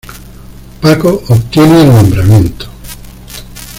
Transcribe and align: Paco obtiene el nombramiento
Paco 0.81 1.23
obtiene 1.29 1.81
el 1.83 1.93
nombramiento 1.93 2.65